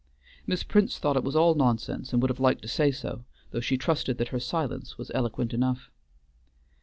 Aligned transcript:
Miss 0.47 0.63
Prince 0.63 0.97
thought 0.97 1.15
it 1.15 1.23
was 1.23 1.35
all 1.35 1.53
nonsense 1.53 2.11
and 2.11 2.19
would 2.23 2.31
have 2.31 2.39
liked 2.39 2.63
to 2.63 2.67
say 2.67 2.89
so, 2.89 3.23
though 3.51 3.59
she 3.59 3.77
trusted 3.77 4.17
that 4.17 4.29
her 4.29 4.39
silence 4.39 4.97
was 4.97 5.11
eloquent 5.13 5.53
enough. 5.53 5.91